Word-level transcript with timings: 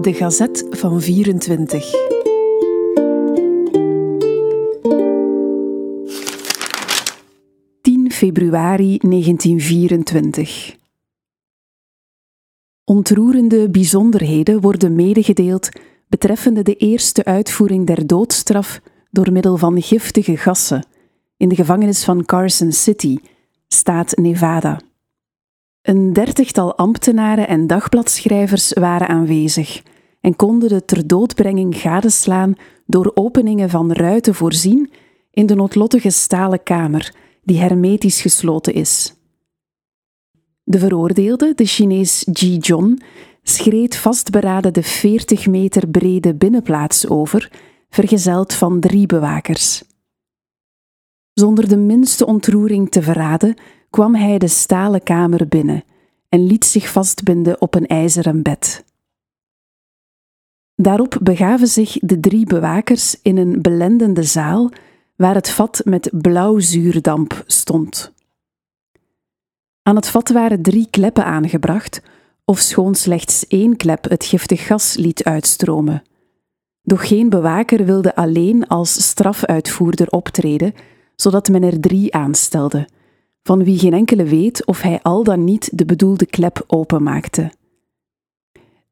De 0.00 0.14
Gazet 0.14 0.66
van 0.70 1.00
24. 1.00 1.90
...10 7.82 8.06
februari 8.10 8.98
1924. 8.98 10.76
Ontroerende 12.84 13.70
bijzonderheden 13.70 14.60
worden 14.60 14.94
medegedeeld... 14.94 15.68
...betreffende 16.08 16.62
de 16.62 16.74
eerste 16.74 17.24
uitvoering 17.24 17.86
der 17.86 18.06
doodstraf... 18.06 18.80
...door 19.10 19.32
middel 19.32 19.56
van 19.56 19.82
giftige 19.82 20.36
gassen... 20.36 20.86
...in 21.36 21.48
de 21.48 21.54
gevangenis 21.54 22.04
van 22.04 22.24
Carson 22.24 22.72
City, 22.72 23.16
staat 23.68 24.16
Nevada... 24.16 24.80
Een 25.88 26.12
dertigtal 26.12 26.76
ambtenaren 26.76 27.48
en 27.48 27.66
dagbladschrijvers 27.66 28.72
waren 28.72 29.08
aanwezig 29.08 29.82
en 30.20 30.36
konden 30.36 30.68
de 30.68 30.84
ter 30.84 31.06
doodbrenging 31.06 31.76
gadeslaan 31.76 32.54
door 32.86 33.10
openingen 33.14 33.70
van 33.70 33.92
ruiten 33.92 34.34
voorzien 34.34 34.90
in 35.30 35.46
de 35.46 35.54
noodlottige 35.54 36.10
stalen 36.10 36.62
kamer, 36.62 37.14
die 37.42 37.58
hermetisch 37.58 38.20
gesloten 38.20 38.74
is. 38.74 39.14
De 40.64 40.78
veroordeelde, 40.78 41.52
de 41.54 41.64
Chinees 41.64 42.26
Ji 42.32 42.56
John, 42.56 43.02
schreed 43.42 43.96
vastberaden 43.96 44.72
de 44.72 44.82
40 44.82 45.46
meter 45.46 45.88
brede 45.88 46.34
binnenplaats 46.34 47.08
over, 47.08 47.52
vergezeld 47.90 48.54
van 48.54 48.80
drie 48.80 49.06
bewakers. 49.06 49.82
Zonder 51.32 51.68
de 51.68 51.76
minste 51.76 52.26
ontroering 52.26 52.90
te 52.90 53.02
verraden, 53.02 53.56
kwam 53.90 54.14
hij 54.14 54.38
de 54.38 54.48
stalen 54.48 55.02
kamer 55.02 55.48
binnen 55.48 55.84
en 56.28 56.46
liet 56.46 56.64
zich 56.64 56.88
vastbinden 56.88 57.60
op 57.60 57.74
een 57.74 57.86
ijzeren 57.86 58.42
bed. 58.42 58.84
Daarop 60.74 61.18
begaven 61.22 61.66
zich 61.66 61.98
de 62.00 62.20
drie 62.20 62.46
bewakers 62.46 63.22
in 63.22 63.36
een 63.36 63.62
belendende 63.62 64.22
zaal 64.22 64.70
waar 65.16 65.34
het 65.34 65.50
vat 65.50 65.80
met 65.84 66.10
blauwzuurdamp 66.12 67.42
stond. 67.46 68.12
Aan 69.82 69.96
het 69.96 70.08
vat 70.08 70.28
waren 70.28 70.62
drie 70.62 70.88
kleppen 70.90 71.24
aangebracht, 71.24 72.02
ofschoon 72.44 72.94
slechts 72.94 73.46
één 73.46 73.76
klep 73.76 74.04
het 74.04 74.24
giftig 74.24 74.66
gas 74.66 74.96
liet 74.96 75.24
uitstromen. 75.24 76.02
Doch 76.82 77.08
geen 77.08 77.28
bewaker 77.28 77.84
wilde 77.84 78.14
alleen 78.14 78.66
als 78.66 79.02
strafuitvoerder 79.02 80.08
optreden, 80.08 80.74
zodat 81.16 81.48
men 81.48 81.62
er 81.62 81.80
drie 81.80 82.14
aanstelde– 82.14 82.88
van 83.48 83.64
wie 83.64 83.78
geen 83.78 83.92
enkele 83.92 84.24
weet 84.24 84.66
of 84.66 84.80
hij 84.80 85.02
al 85.02 85.24
dan 85.24 85.44
niet 85.44 85.78
de 85.78 85.84
bedoelde 85.84 86.26
klep 86.26 86.64
openmaakte. 86.66 87.52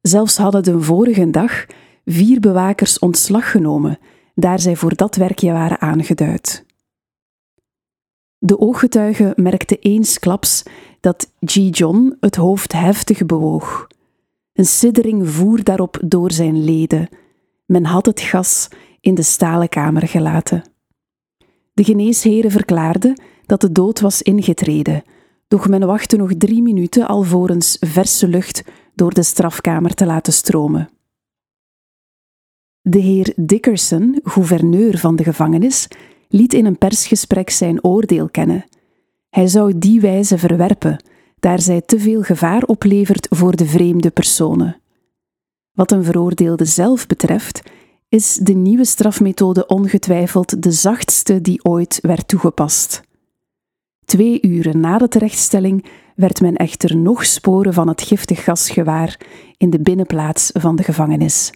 Zelfs 0.00 0.36
hadden 0.36 0.62
de 0.62 0.80
vorige 0.80 1.30
dag 1.30 1.66
vier 2.04 2.40
bewakers 2.40 2.98
ontslag 2.98 3.50
genomen, 3.50 3.98
daar 4.34 4.58
zij 4.58 4.76
voor 4.76 4.94
dat 4.94 5.16
werkje 5.16 5.52
waren 5.52 5.80
aangeduid. 5.80 6.64
De 8.38 8.58
ooggetuige 8.58 9.32
merkte 9.34 9.78
eensklaps 9.78 10.62
dat 11.00 11.32
G. 11.40 11.54
John 11.70 12.16
het 12.20 12.36
hoofd 12.36 12.72
heftig 12.72 13.26
bewoog. 13.26 13.86
Een 14.52 14.66
siddering 14.66 15.28
voer 15.28 15.64
daarop 15.64 15.98
door 16.04 16.32
zijn 16.32 16.64
leden. 16.64 17.08
Men 17.66 17.84
had 17.84 18.06
het 18.06 18.20
gas 18.20 18.68
in 19.00 19.14
de 19.14 19.22
stalen 19.22 19.68
kamer 19.68 20.08
gelaten. 20.08 20.62
De 21.72 21.84
geneesheren 21.84 22.50
verklaarden 22.50 23.20
dat 23.46 23.60
de 23.60 23.72
dood 23.72 24.00
was 24.00 24.22
ingetreden, 24.22 25.02
doch 25.48 25.68
men 25.68 25.86
wachtte 25.86 26.16
nog 26.16 26.32
drie 26.38 26.62
minuten 26.62 27.08
alvorens 27.08 27.76
verse 27.80 28.28
lucht 28.28 28.64
door 28.94 29.14
de 29.14 29.22
strafkamer 29.22 29.94
te 29.94 30.06
laten 30.06 30.32
stromen. 30.32 30.88
De 32.80 32.98
heer 32.98 33.32
Dickerson, 33.36 34.20
gouverneur 34.22 34.98
van 34.98 35.16
de 35.16 35.24
gevangenis, 35.24 35.88
liet 36.28 36.54
in 36.54 36.66
een 36.66 36.78
persgesprek 36.78 37.50
zijn 37.50 37.84
oordeel 37.84 38.28
kennen. 38.28 38.64
Hij 39.30 39.46
zou 39.46 39.78
die 39.78 40.00
wijze 40.00 40.38
verwerpen, 40.38 41.04
daar 41.40 41.60
zij 41.60 41.80
te 41.80 41.98
veel 41.98 42.22
gevaar 42.22 42.62
oplevert 42.62 43.26
voor 43.30 43.56
de 43.56 43.66
vreemde 43.66 44.10
personen. 44.10 44.80
Wat 45.72 45.92
een 45.92 46.04
veroordeelde 46.04 46.64
zelf 46.64 47.06
betreft, 47.06 47.62
is 48.08 48.34
de 48.34 48.52
nieuwe 48.52 48.84
strafmethode 48.84 49.66
ongetwijfeld 49.66 50.62
de 50.62 50.72
zachtste 50.72 51.40
die 51.40 51.64
ooit 51.64 51.98
werd 52.02 52.28
toegepast. 52.28 53.05
Twee 54.06 54.38
uren 54.42 54.80
na 54.80 54.98
de 54.98 55.08
terechtstelling 55.08 55.84
werd 56.14 56.40
men 56.40 56.56
echter 56.56 56.96
nog 56.96 57.24
sporen 57.24 57.72
van 57.72 57.88
het 57.88 58.02
giftig 58.02 58.44
gas 58.44 58.70
gewaar 58.70 59.20
in 59.56 59.70
de 59.70 59.80
binnenplaats 59.80 60.50
van 60.54 60.76
de 60.76 60.82
gevangenis. 60.82 61.52